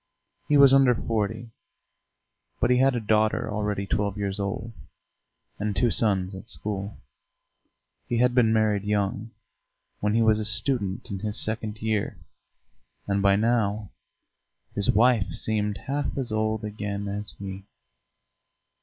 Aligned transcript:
He 0.47 0.57
was 0.57 0.73
under 0.73 0.95
forty, 0.95 1.51
but 2.59 2.71
he 2.71 2.77
had 2.77 2.95
a 2.95 2.99
daughter 2.99 3.51
already 3.51 3.85
twelve 3.85 4.17
years 4.17 4.39
old, 4.39 4.73
and 5.59 5.75
two 5.75 5.91
sons 5.91 6.33
at 6.33 6.49
school. 6.49 6.97
He 8.07 8.17
had 8.17 8.33
been 8.33 8.51
married 8.51 8.83
young, 8.83 9.29
when 9.99 10.15
he 10.15 10.23
was 10.23 10.39
a 10.39 10.43
student 10.43 11.11
in 11.11 11.19
his 11.19 11.39
second 11.39 11.83
year, 11.83 12.17
and 13.05 13.21
by 13.21 13.35
now 13.35 13.91
his 14.73 14.89
wife 14.89 15.33
seemed 15.33 15.77
half 15.77 16.17
as 16.17 16.31
old 16.31 16.65
again 16.65 17.07
as 17.07 17.35
he. 17.37 17.65